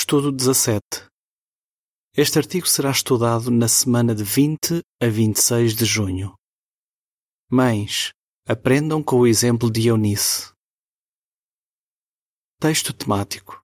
[0.00, 0.80] Estudo 17.
[2.16, 6.36] Este artigo será estudado na semana de 20 a 26 de junho.
[7.50, 8.12] Mães,
[8.46, 10.52] aprendam com o exemplo de Eunice.
[12.60, 13.60] Texto temático.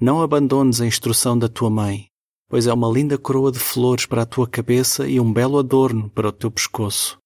[0.00, 2.06] Não abandones a instrução da tua mãe,
[2.48, 6.08] pois é uma linda coroa de flores para a tua cabeça e um belo adorno
[6.08, 7.18] para o teu pescoço.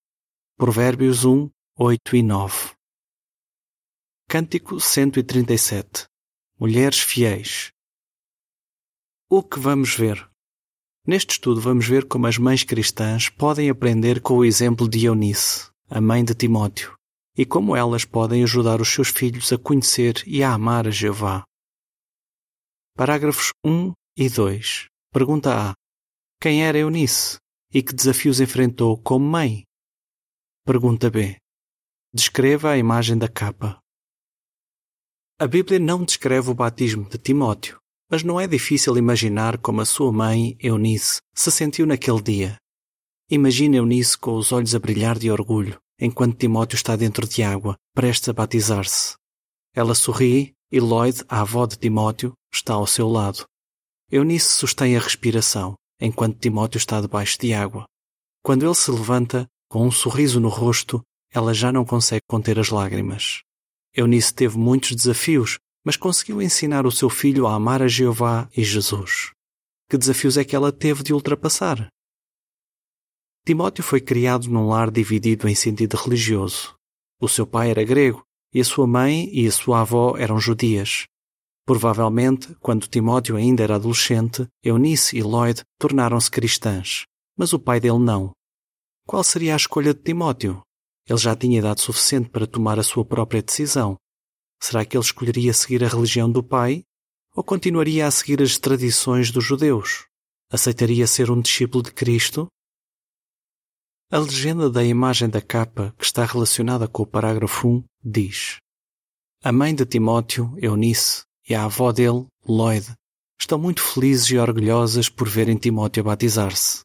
[0.57, 2.73] Provérbios 1, 8 e 9.
[4.27, 6.07] Cântico 137.
[6.59, 7.77] Mulheres fiéis.
[9.31, 10.27] O que vamos ver?
[11.07, 15.71] Neste estudo vamos ver como as mães cristãs podem aprender com o exemplo de Eunice,
[15.87, 16.97] a mãe de Timóteo,
[17.37, 21.45] e como elas podem ajudar os seus filhos a conhecer e a amar a Jeová.
[22.97, 24.87] Parágrafos 1 e 2.
[25.13, 25.75] Pergunta A.
[26.41, 27.37] Quem era Eunice
[27.71, 29.63] e que desafios enfrentou como mãe?
[30.65, 31.37] Pergunta B.
[32.15, 33.79] Descreva a imagem da capa.
[35.39, 37.79] A Bíblia não descreve o batismo de Timóteo,
[38.11, 42.57] mas não é difícil imaginar como a sua mãe, Eunice, se sentiu naquele dia.
[43.31, 47.77] Imagine Eunice com os olhos a brilhar de orgulho, enquanto Timóteo está dentro de água,
[47.95, 49.17] prestes a batizar-se.
[49.75, 53.47] Ela sorri e Lloyd, a avó de Timóteo, está ao seu lado.
[54.11, 57.85] Eunice sustém a respiração, enquanto Timóteo está debaixo de água.
[58.43, 62.71] Quando ele se levanta, com um sorriso no rosto, ela já não consegue conter as
[62.71, 63.43] lágrimas.
[63.95, 68.63] Eunice teve muitos desafios, mas conseguiu ensinar o seu filho a amar a Jeová e
[68.63, 69.31] Jesus.
[69.89, 71.89] Que desafios é que ela teve de ultrapassar?
[73.47, 76.75] Timóteo foi criado num lar dividido em sentido religioso.
[77.19, 78.23] O seu pai era grego
[78.53, 81.07] e a sua mãe e a sua avó eram judias.
[81.65, 87.99] Provavelmente, quando Timóteo ainda era adolescente, Eunice e Lloyd tornaram-se cristãs, mas o pai dele
[87.99, 88.33] não.
[89.07, 90.61] Qual seria a escolha de Timóteo?
[91.09, 93.97] Ele já tinha idade suficiente para tomar a sua própria decisão.
[94.61, 96.83] Será que ele escolheria seguir a religião do pai?
[97.35, 100.07] Ou continuaria a seguir as tradições dos judeus?
[100.51, 102.49] Aceitaria ser um discípulo de Cristo?
[104.11, 108.57] A legenda da imagem da capa, que está relacionada com o parágrafo 1, diz:
[109.45, 112.95] A mãe de Timóteo, Eunice, e a avó dele, Lloyd,
[113.39, 116.81] estão muito felizes e orgulhosas por verem Timóteo batizar-se.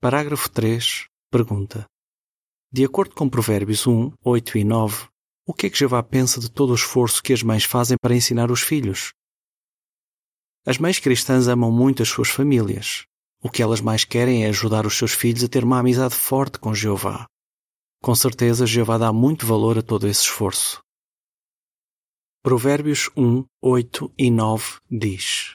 [0.00, 1.06] Parágrafo 3.
[1.30, 1.86] Pergunta:
[2.74, 5.06] de acordo com Provérbios 1, 8 e 9,
[5.52, 8.16] o que é que Jeová pensa de todo o esforço que as mães fazem para
[8.16, 9.12] ensinar os filhos?
[10.64, 13.04] As mães cristãs amam muito as suas famílias.
[13.42, 16.58] O que elas mais querem é ajudar os seus filhos a ter uma amizade forte
[16.58, 17.26] com Jeová.
[18.02, 20.80] Com certeza, Jeová dá muito valor a todo esse esforço.
[22.42, 25.54] Provérbios 1, 8 e 9 diz: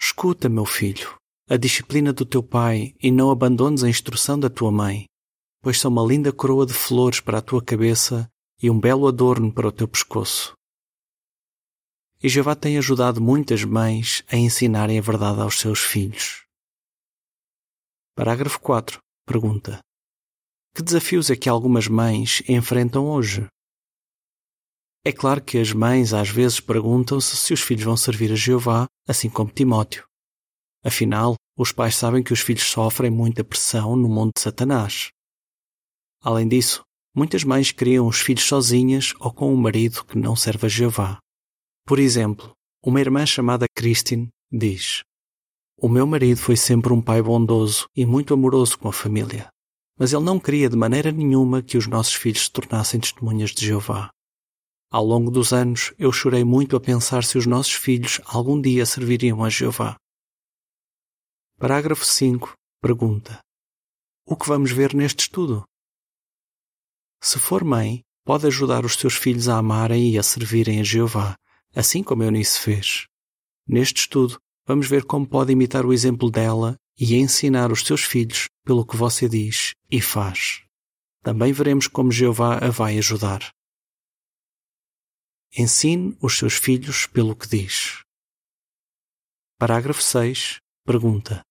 [0.00, 1.16] Escuta, meu filho,
[1.48, 5.10] a disciplina do teu pai e não abandones a instrução da tua mãe
[5.62, 8.28] pois são uma linda coroa de flores para a tua cabeça
[8.62, 10.52] e um belo adorno para o teu pescoço.
[12.22, 16.44] E Jeová tem ajudado muitas mães a ensinarem a verdade aos seus filhos.
[18.14, 18.98] Parágrafo 4.
[19.24, 19.80] Pergunta:
[20.74, 23.46] Que desafios é que algumas mães enfrentam hoje?
[25.02, 28.86] É claro que as mães às vezes perguntam-se se os filhos vão servir a Jeová,
[29.08, 30.04] assim como Timóteo.
[30.84, 35.08] Afinal, os pais sabem que os filhos sofrem muita pressão no mundo de Satanás.
[36.22, 36.82] Além disso,
[37.14, 41.18] muitas mães criam os filhos sozinhas ou com um marido que não serve a Jeová.
[41.86, 42.52] Por exemplo,
[42.84, 45.02] uma irmã chamada Christine diz:
[45.76, 49.48] O meu marido foi sempre um pai bondoso e muito amoroso com a família,
[49.98, 53.66] mas ele não queria de maneira nenhuma que os nossos filhos se tornassem testemunhas de
[53.66, 54.10] Jeová.
[54.92, 58.84] Ao longo dos anos, eu chorei muito a pensar se os nossos filhos algum dia
[58.84, 59.96] serviriam a Jeová.
[61.58, 62.54] Parágrafo 5.
[62.82, 63.38] Pergunta:
[64.26, 65.64] O que vamos ver neste estudo?
[67.22, 71.36] Se for mãe, pode ajudar os seus filhos a amarem e a servirem a Jeová,
[71.74, 73.06] assim como Eunice fez.
[73.66, 78.48] Neste estudo, vamos ver como pode imitar o exemplo dela e ensinar os seus filhos
[78.64, 80.62] pelo que você diz e faz.
[81.22, 83.50] Também veremos como Jeová a vai ajudar.
[85.56, 88.02] Ensine os seus filhos pelo que diz.
[89.58, 90.58] Parágrafo 6.
[90.86, 91.42] Pergunta.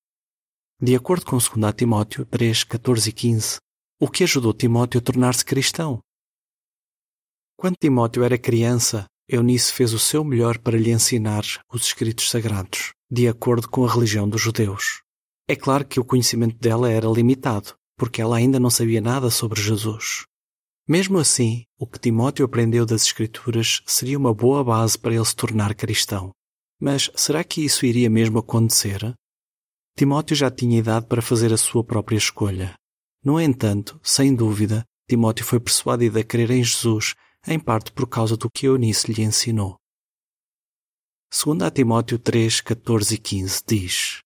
[0.81, 3.59] De acordo com 2 Timóteo 3, 14 e 15,
[4.01, 5.99] o que ajudou Timóteo a tornar-se cristão.
[7.57, 12.93] Quando Timóteo era criança, Eunice fez o seu melhor para lhe ensinar os escritos sagrados,
[13.11, 15.01] de acordo com a religião dos judeus.
[15.49, 19.61] É claro que o conhecimento dela era limitado, porque ela ainda não sabia nada sobre
[19.61, 20.23] Jesus.
[20.87, 25.35] Mesmo assim, o que Timóteo aprendeu das Escrituras seria uma boa base para ele se
[25.35, 26.31] tornar cristão.
[26.79, 29.13] Mas será que isso iria mesmo acontecer?
[29.97, 32.73] Timóteo já tinha idade para fazer a sua própria escolha,
[33.23, 37.15] no entanto, sem dúvida, Timóteo foi persuadido a crer em Jesus,
[37.47, 39.75] em parte por causa do que Eunice lhe ensinou.
[41.31, 44.19] 2 Timóteo 3, 14 e 15 diz: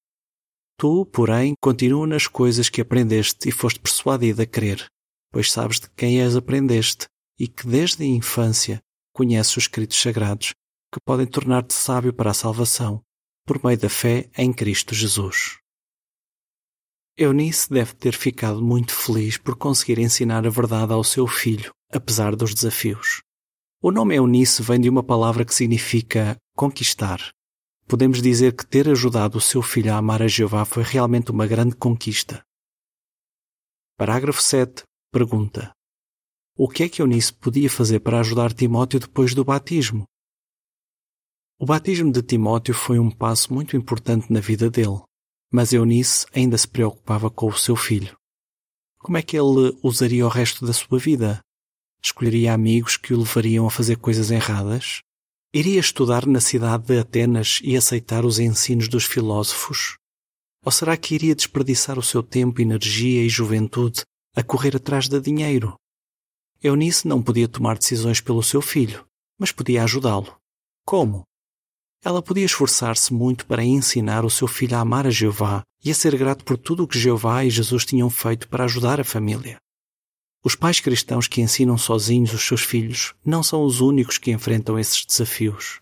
[0.78, 4.86] Tu, porém, continua nas coisas que aprendeste e foste persuadido a crer,
[5.31, 7.07] pois sabes de quem as aprendeste
[7.40, 8.80] e que desde a infância
[9.13, 10.54] conheces os escritos sagrados
[10.94, 13.01] que podem tornar-te sábio para a salvação
[13.45, 15.62] por meio da fé em Cristo Jesus.
[17.15, 22.36] Eunice deve ter ficado muito feliz por conseguir ensinar a verdade ao seu filho, apesar
[22.36, 23.21] dos desafios.
[23.80, 27.19] O nome Eunice vem de uma palavra que significa conquistar.
[27.88, 31.45] Podemos dizer que ter ajudado o seu filho a amar a Jeová foi realmente uma
[31.45, 32.44] grande conquista.
[33.95, 34.81] Parágrafo 7.
[35.12, 35.71] Pergunta:
[36.57, 40.06] O que é que Eunice podia fazer para ajudar Timóteo depois do batismo?
[41.59, 45.04] O batismo de Timóteo foi um passo muito importante na vida dele,
[45.53, 48.17] mas Eunice ainda se preocupava com o seu filho.
[48.97, 51.41] Como é que ele usaria o resto da sua vida?
[52.03, 55.01] Escolheria amigos que o levariam a fazer coisas erradas?
[55.53, 59.95] Iria estudar na cidade de Atenas e aceitar os ensinos dos filósofos?
[60.65, 64.01] Ou será que iria desperdiçar o seu tempo, energia e juventude
[64.35, 65.75] a correr atrás de dinheiro?
[66.63, 69.06] Eunice não podia tomar decisões pelo seu filho,
[69.38, 70.35] mas podia ajudá-lo.
[70.83, 71.23] Como?
[72.05, 75.95] Ela podia esforçar-se muito para ensinar o seu filho a amar a Jeová e a
[75.95, 79.57] ser grato por tudo o que Jeová e Jesus tinham feito para ajudar a família.
[80.44, 84.77] Os pais cristãos que ensinam sozinhos os seus filhos não são os únicos que enfrentam
[84.77, 85.79] esses desafios.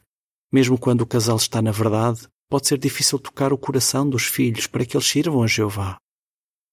[0.51, 4.67] Mesmo quando o casal está na verdade, pode ser difícil tocar o coração dos filhos
[4.67, 5.97] para que eles sirvam a Jeová.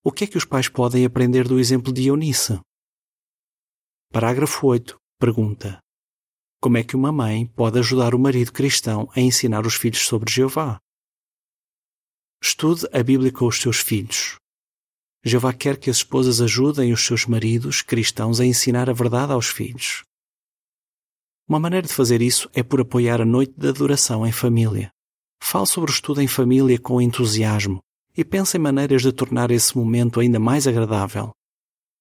[0.04, 2.60] O que é que os pais podem aprender do exemplo de Eunice?
[4.12, 4.94] Parágrafo 8.
[5.18, 5.78] Pergunta:
[6.60, 10.32] Como é que uma mãe pode ajudar o marido cristão a ensinar os filhos sobre
[10.32, 10.80] Jeová?
[12.42, 14.36] Estude a Bíblia com os seus filhos.
[15.24, 19.46] Jeová quer que as esposas ajudem os seus maridos cristãos a ensinar a verdade aos
[19.46, 20.02] filhos.
[21.48, 24.90] Uma maneira de fazer isso é por apoiar a noite de adoração em família.
[25.40, 27.78] Fale sobre o estudo em família com entusiasmo
[28.16, 31.30] e pense em maneiras de tornar esse momento ainda mais agradável.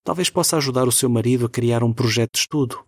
[0.03, 2.83] Talvez possa ajudar o seu marido a criar um projeto de estudo.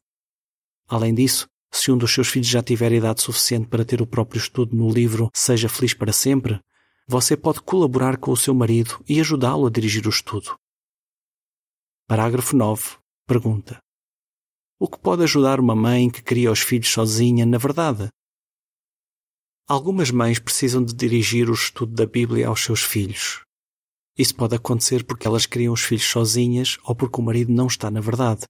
[0.87, 4.39] Além disso, se um dos seus filhos já tiver idade suficiente para ter o próprio
[4.39, 6.59] estudo no livro Seja Feliz para Sempre,
[7.07, 10.55] você pode colaborar com o seu marido e ajudá-lo a dirigir o estudo.
[12.07, 12.97] Parágrafo 9.
[13.27, 13.79] Pergunta:
[14.79, 18.09] O que pode ajudar uma mãe que cria os filhos sozinha na verdade?
[19.67, 23.41] Algumas mães precisam de dirigir o estudo da Bíblia aos seus filhos.
[24.17, 27.89] Isso pode acontecer porque elas criam os filhos sozinhas ou porque o marido não está
[27.89, 28.45] na verdade.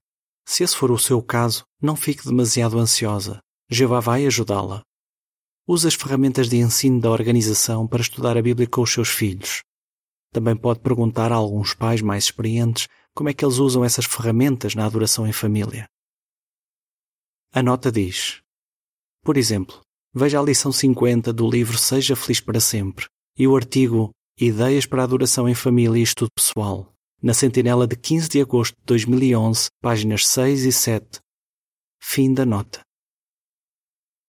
[0.46, 3.40] Se esse for o seu caso, não fique demasiado ansiosa.
[3.70, 4.82] Jeová vai ajudá-la.
[5.66, 9.62] Use as ferramentas de ensino da organização para estudar a Bíblia com os seus filhos.
[10.32, 14.74] Também pode perguntar a alguns pais mais experientes como é que eles usam essas ferramentas
[14.74, 15.86] na adoração em família.
[17.52, 18.40] A nota diz:
[19.24, 19.80] Por exemplo,
[20.14, 23.06] veja a lição 50 do livro Seja Feliz para Sempre
[23.36, 26.92] e o artigo Ideias para a Adoração em Família e Estudo Pessoal,
[27.22, 31.20] na Sentinela de 15 de agosto de 2011, páginas 6 e 7.
[32.00, 32.80] Fim da nota.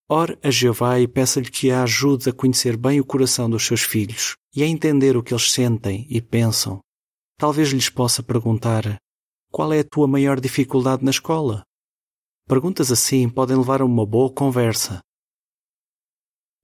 [0.09, 3.81] Ore a Jeová e peça-lhe que a ajude a conhecer bem o coração dos seus
[3.81, 6.81] filhos e a entender o que eles sentem e pensam.
[7.37, 8.97] Talvez lhes possa perguntar:
[9.49, 11.63] Qual é a tua maior dificuldade na escola?
[12.45, 14.99] Perguntas assim podem levar a uma boa conversa.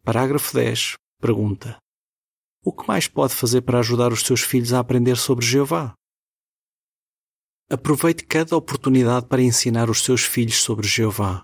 [0.04, 0.96] Parágrafo 10.
[1.22, 1.78] Pergunta:
[2.66, 5.97] O que mais pode fazer para ajudar os seus filhos a aprender sobre Jeová?
[7.70, 11.44] Aproveite cada oportunidade para ensinar os seus filhos sobre Jeová.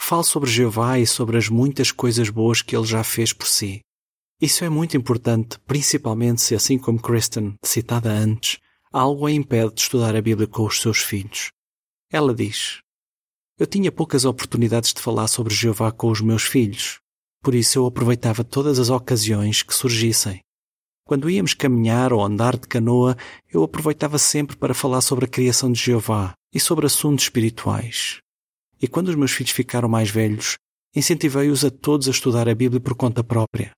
[0.00, 3.82] Fale sobre Jeová e sobre as muitas coisas boas que ele já fez por si.
[4.40, 8.58] Isso é muito importante, principalmente se, assim como Kristen, citada antes,
[8.90, 11.50] algo a impede de estudar a Bíblia com os seus filhos.
[12.10, 12.80] Ela diz:
[13.58, 17.00] Eu tinha poucas oportunidades de falar sobre Jeová com os meus filhos,
[17.42, 20.40] por isso eu aproveitava todas as ocasiões que surgissem.
[21.04, 23.16] Quando íamos caminhar ou andar de canoa,
[23.52, 28.22] eu aproveitava sempre para falar sobre a criação de Jeová e sobre assuntos espirituais
[28.82, 30.56] e quando os meus filhos ficaram mais velhos,
[30.94, 33.70] incentivei-os a todos a estudar a Bíblia por conta própria.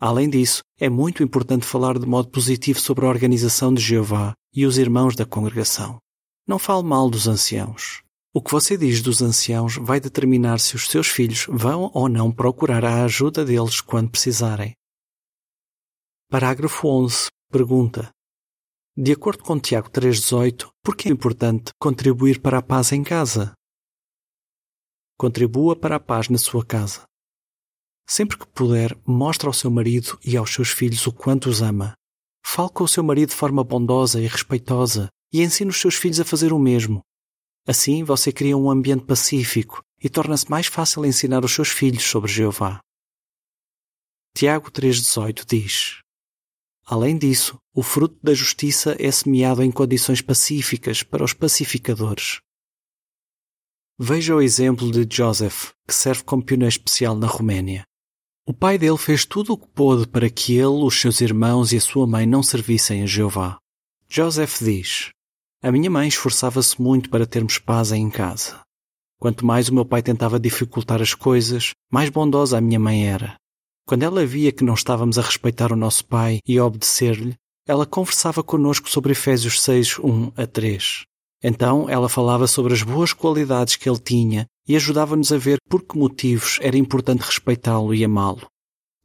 [0.00, 4.66] Além disso, é muito importante falar de modo positivo sobre a organização de Jeová e
[4.66, 5.98] os irmãos da congregação.
[6.44, 8.02] Não fale mal dos anciãos.
[8.34, 12.32] O que você diz dos anciãos vai determinar se os seus filhos vão ou não
[12.32, 14.72] procurar a ajuda deles quando precisarem.
[16.32, 17.26] Parágrafo 11.
[17.50, 18.10] Pergunta:
[18.96, 23.52] De acordo com Tiago 3,18, por que é importante contribuir para a paz em casa?
[25.18, 27.02] Contribua para a paz na sua casa.
[28.08, 31.92] Sempre que puder, mostre ao seu marido e aos seus filhos o quanto os ama.
[32.42, 36.18] Fale com o seu marido de forma bondosa e respeitosa e ensine os seus filhos
[36.18, 37.02] a fazer o mesmo.
[37.68, 42.32] Assim, você cria um ambiente pacífico e torna-se mais fácil ensinar os seus filhos sobre
[42.32, 42.80] Jeová.
[44.34, 46.01] Tiago 3,18 diz:
[46.84, 52.40] Além disso, o fruto da justiça é semeado em condições pacíficas para os pacificadores.
[53.98, 57.84] Veja o exemplo de Joseph, que serve como pioneiro especial na Roménia.
[58.44, 61.76] O pai dele fez tudo o que pôde para que ele, os seus irmãos e
[61.76, 63.58] a sua mãe não servissem a Jeová.
[64.08, 65.10] Joseph diz:
[65.62, 68.60] A minha mãe esforçava-se muito para termos paz em casa.
[69.20, 73.36] Quanto mais o meu pai tentava dificultar as coisas, mais bondosa a minha mãe era.
[73.92, 77.36] Quando ela via que não estávamos a respeitar o nosso pai e a obedecer-lhe,
[77.68, 81.04] ela conversava conosco sobre Efésios 6, 1 a 3.
[81.44, 85.82] Então ela falava sobre as boas qualidades que ele tinha e ajudava-nos a ver por
[85.82, 88.46] que motivos era importante respeitá-lo e amá-lo.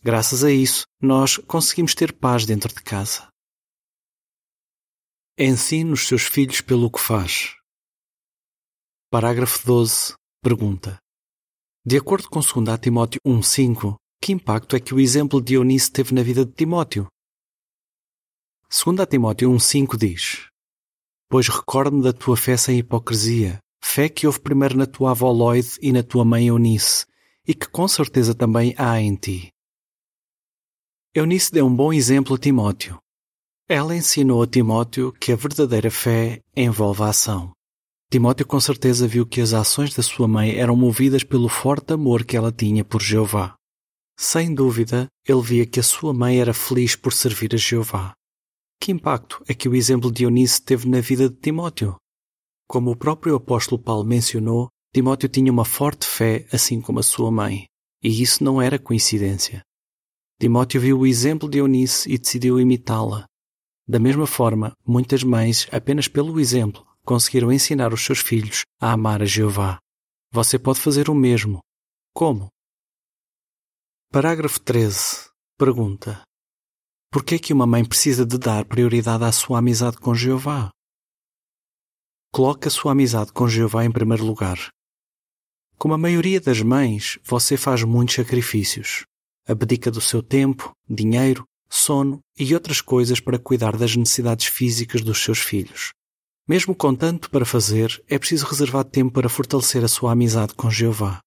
[0.02, 3.28] Graças a isso, nós conseguimos ter paz dentro de casa.
[5.38, 7.58] Ensine os seus filhos pelo que faz.
[9.12, 10.14] Parágrafo 12.
[10.42, 10.98] Pergunta.
[11.86, 16.14] De acordo com 2 Timóteo 1,5, que impacto é que o exemplo de Eunice teve
[16.14, 17.08] na vida de Timóteo?
[18.70, 20.48] 2 Timóteo 1,5 diz:
[21.30, 25.78] Pois recordo-me da tua fé sem hipocrisia, fé que houve primeiro na tua avó Lloyd
[25.82, 27.06] e na tua mãe Eunice,
[27.48, 29.50] e que com certeza também há em ti.
[31.14, 33.00] Eunice deu um bom exemplo a Timóteo.
[33.70, 37.52] Ela ensinou a Timóteo que a verdadeira fé envolve a ação.
[38.10, 42.24] Timóteo com certeza viu que as ações da sua mãe eram movidas pelo forte amor
[42.24, 43.57] que ela tinha por Jeová.
[44.20, 48.14] Sem dúvida, ele via que a sua mãe era feliz por servir a Jeová.
[48.82, 51.96] Que impacto é que o exemplo de Eunice teve na vida de Timóteo?
[52.68, 57.30] Como o próprio apóstolo Paulo mencionou, Timóteo tinha uma forte fé, assim como a sua
[57.30, 57.68] mãe,
[58.04, 59.62] e isso não era coincidência.
[60.40, 63.26] Timóteo viu o exemplo de Eunice e decidiu imitá-la.
[63.88, 69.22] Da mesma forma, muitas mães, apenas pelo exemplo, conseguiram ensinar os seus filhos a amar
[69.22, 69.80] a Jeová.
[70.32, 71.60] Você pode fazer o mesmo.
[72.14, 72.50] Como?
[74.10, 75.30] Parágrafo 13.
[75.58, 76.22] Pergunta:
[77.12, 80.70] por que é que uma mãe precisa de dar prioridade à sua amizade com Jeová?
[82.32, 84.70] Coloque a sua amizade com Jeová em primeiro lugar.
[85.78, 89.04] Como a maioria das mães, você faz muitos sacrifícios.
[89.46, 95.22] Abdica do seu tempo, dinheiro, sono e outras coisas para cuidar das necessidades físicas dos
[95.22, 95.92] seus filhos.
[96.48, 100.72] Mesmo com tanto para fazer, é preciso reservar tempo para fortalecer a sua amizade com
[100.72, 101.20] Jeová.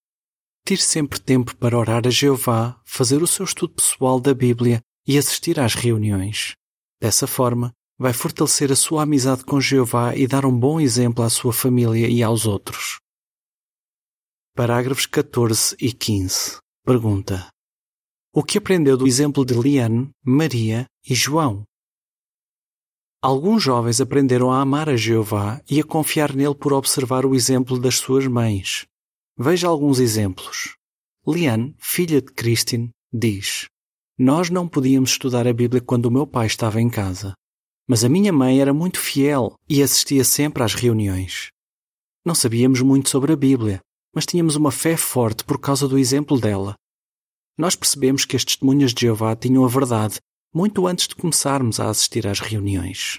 [0.67, 5.19] Tire sempre tempo para orar a Jeová, fazer o seu estudo pessoal da Bíblia e
[5.19, 6.55] assistir às reuniões.
[7.01, 11.29] Dessa forma, vai fortalecer a sua amizade com Jeová e dar um bom exemplo à
[11.29, 13.01] sua família e aos outros.
[14.55, 16.59] Parágrafos 14 e 15.
[16.85, 17.49] Pergunta:
[18.33, 21.65] O que aprendeu do exemplo de Liane, Maria e João?
[23.23, 27.79] Alguns jovens aprenderam a amar a Jeová e a confiar nele por observar o exemplo
[27.79, 28.87] das suas mães.
[29.43, 30.77] Veja alguns exemplos.
[31.27, 33.69] Liane, filha de Christine, diz:
[34.19, 37.33] nós não podíamos estudar a Bíblia quando o meu pai estava em casa,
[37.89, 41.49] mas a minha mãe era muito fiel e assistia sempre às reuniões.
[42.23, 43.81] Não sabíamos muito sobre a Bíblia,
[44.15, 46.75] mas tínhamos uma fé forte por causa do exemplo dela.
[47.57, 50.19] Nós percebemos que as testemunhas de Jeová tinham a verdade
[50.55, 53.19] muito antes de começarmos a assistir às reuniões.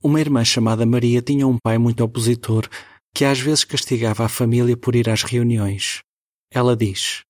[0.00, 2.68] Uma irmã chamada Maria tinha um pai muito opositor
[3.14, 6.00] que às vezes castigava a família por ir às reuniões.
[6.52, 7.22] Ela diz: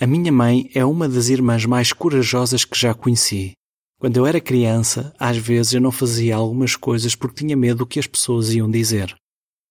[0.00, 3.52] a minha mãe é uma das irmãs mais corajosas que já conheci.
[4.00, 7.86] Quando eu era criança, às vezes eu não fazia algumas coisas porque tinha medo do
[7.86, 9.14] que as pessoas iam dizer.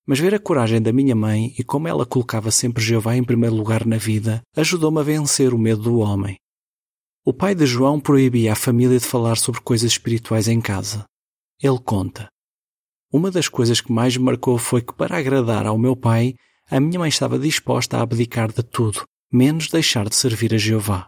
[0.07, 3.53] Mas ver a coragem da minha mãe e como ela colocava sempre Jeová em primeiro
[3.53, 6.38] lugar na vida ajudou-me a vencer o medo do homem.
[7.25, 11.03] O pai de João proibia a família de falar sobre coisas espirituais em casa.
[11.62, 12.29] Ele conta:
[13.15, 16.34] Uma das coisas que mais me marcou foi que, para agradar ao meu pai,
[16.65, 21.05] a minha mãe estava disposta a abdicar de tudo, menos deixar de servir a Jeová.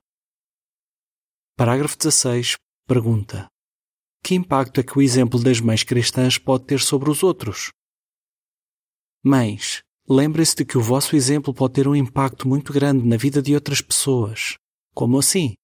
[1.57, 2.57] Parágrafo 16.
[2.87, 3.47] Pergunta:
[4.23, 7.71] Que impacto é que o exemplo das mães cristãs pode ter sobre os outros?
[9.23, 13.41] Mães, lembrem-se de que o vosso exemplo pode ter um impacto muito grande na vida
[13.41, 14.59] de outras pessoas.
[14.93, 15.55] Como assim?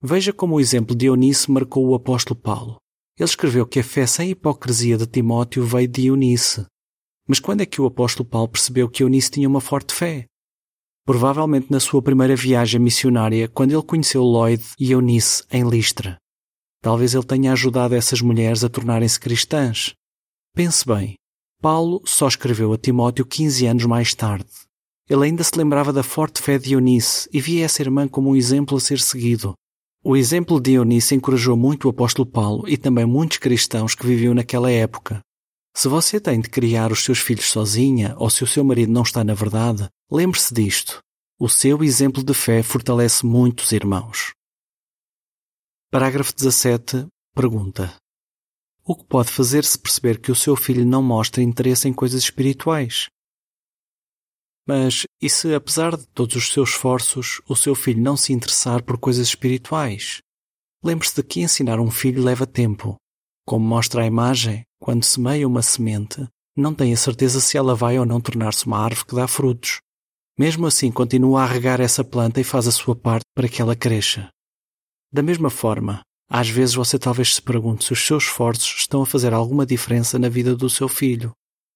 [0.00, 2.79] Veja como o exemplo de Eunice marcou o apóstolo Paulo.
[3.20, 6.66] Ele escreveu que a fé sem hipocrisia de Timóteo veio de Eunice.
[7.28, 10.26] Mas quando é que o apóstolo Paulo percebeu que Eunice tinha uma forte fé?
[11.10, 16.16] provavelmente na sua primeira viagem missionária, quando ele conheceu Lloyd e Eunice em Listra.
[16.80, 19.92] Talvez ele tenha ajudado essas mulheres a tornarem-se cristãs.
[20.54, 21.16] Pense bem,
[21.60, 24.48] Paulo só escreveu a Timóteo 15 anos mais tarde.
[25.08, 28.36] Ele ainda se lembrava da forte fé de Eunice e via essa irmã como um
[28.36, 29.54] exemplo a ser seguido.
[30.10, 34.34] O exemplo de Eunice encorajou muito o apóstolo Paulo e também muitos cristãos que viviam
[34.34, 35.20] naquela época.
[35.72, 39.02] Se você tem de criar os seus filhos sozinha ou se o seu marido não
[39.02, 40.98] está na verdade, lembre-se disto.
[41.38, 44.32] O seu exemplo de fé fortalece muitos irmãos.
[45.92, 47.06] Parágrafo 17.
[47.32, 47.94] Pergunta:
[48.84, 52.20] O que pode fazer se perceber que o seu filho não mostra interesse em coisas
[52.20, 53.06] espirituais?
[54.70, 58.84] Mas e se, apesar de todos os seus esforços, o seu filho não se interessar
[58.84, 60.18] por coisas espirituais?
[60.84, 62.94] Lembre-se de que ensinar um filho leva tempo.
[63.44, 66.24] Como mostra a imagem, quando semeia uma semente,
[66.56, 69.80] não tem a certeza se ela vai ou não tornar-se uma árvore que dá frutos.
[70.38, 73.74] Mesmo assim, continua a regar essa planta e faz a sua parte para que ela
[73.74, 74.28] cresça.
[75.12, 76.00] Da mesma forma,
[76.30, 80.16] às vezes você talvez se pergunte se os seus esforços estão a fazer alguma diferença
[80.16, 81.32] na vida do seu filho.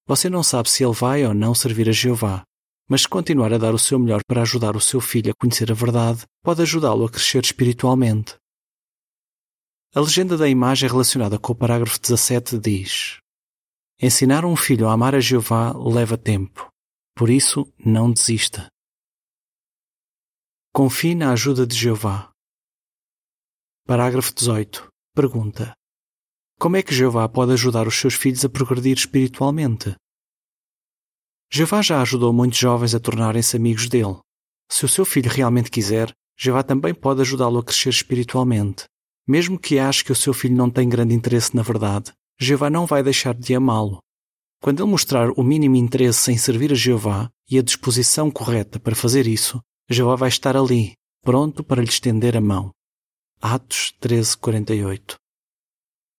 [0.06, 2.44] Você não sabe se ele vai ou não servir a Jeová,
[2.88, 5.70] mas se continuar a dar o seu melhor para ajudar o seu filho a conhecer
[5.70, 8.36] a verdade, pode ajudá-lo a crescer espiritualmente.
[9.94, 13.18] A legenda da imagem relacionada com o parágrafo 17 diz:
[14.00, 16.68] Ensinar um filho a amar a Jeová leva tempo,
[17.16, 18.66] por isso não desista.
[20.74, 22.32] Confie na ajuda de Jeová.
[23.86, 24.88] Parágrafo 18.
[25.14, 25.72] Pergunta:
[26.58, 29.94] Como é que Jeová pode ajudar os seus filhos a progredir espiritualmente?
[31.50, 34.16] Jeová já ajudou muitos jovens a tornarem-se amigos dele.
[34.70, 38.84] Se o seu filho realmente quiser, Jeová também pode ajudá-lo a crescer espiritualmente.
[39.26, 42.86] Mesmo que ache que o seu filho não tem grande interesse na verdade, Jeová não
[42.86, 44.00] vai deixar de amá-lo.
[44.60, 48.94] Quando ele mostrar o mínimo interesse em servir a Jeová e a disposição correta para
[48.94, 52.70] fazer isso, Jeová vai estar ali, pronto para lhe estender a mão.
[53.40, 55.16] Atos 13:48.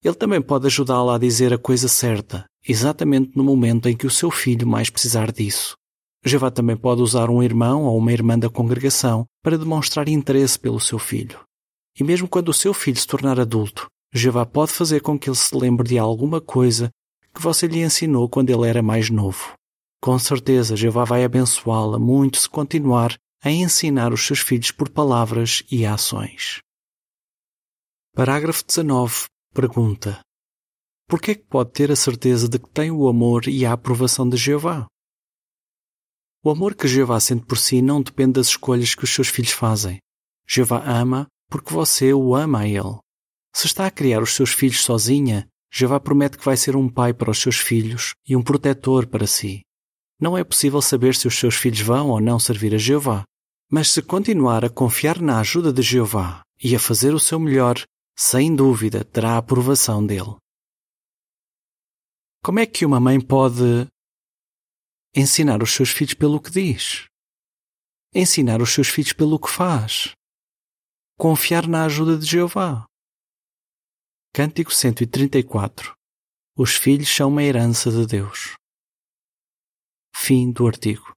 [0.03, 4.11] Ele também pode ajudá-la a dizer a coisa certa, exatamente no momento em que o
[4.11, 5.77] seu filho mais precisar disso.
[6.23, 10.79] Jeová também pode usar um irmão ou uma irmã da congregação para demonstrar interesse pelo
[10.79, 11.39] seu filho.
[11.99, 15.35] E mesmo quando o seu filho se tornar adulto, Jeová pode fazer com que ele
[15.35, 16.89] se lembre de alguma coisa
[17.33, 19.53] que você lhe ensinou quando ele era mais novo.
[20.01, 25.63] Com certeza, Jeová vai abençoá-la muito se continuar a ensinar os seus filhos por palavras
[25.69, 26.59] e ações.
[28.15, 29.25] Parágrafo 19.
[29.53, 30.19] Pergunta:
[31.07, 33.73] Por que é que pode ter a certeza de que tem o amor e a
[33.73, 34.87] aprovação de Jeová?
[36.43, 39.51] O amor que Jeová sente por si não depende das escolhas que os seus filhos
[39.51, 39.99] fazem.
[40.47, 42.97] Jeová ama porque você o ama a Ele.
[43.55, 47.13] Se está a criar os seus filhos sozinha, Jeová promete que vai ser um pai
[47.13, 49.61] para os seus filhos e um protetor para si.
[50.19, 53.23] Não é possível saber se os seus filhos vão ou não servir a Jeová,
[53.69, 57.81] mas se continuar a confiar na ajuda de Jeová e a fazer o seu melhor,
[58.15, 60.35] sem dúvida terá a aprovação dele.
[62.45, 63.89] Como é que uma mãe pode
[65.15, 67.07] ensinar os seus filhos pelo que diz?
[68.13, 70.11] Ensinar os seus filhos pelo que faz?
[71.17, 72.85] Confiar na ajuda de Jeová.
[74.31, 75.95] Cântico 134
[76.55, 78.53] Os filhos são uma herança de Deus.
[80.15, 81.14] Fim do artigo.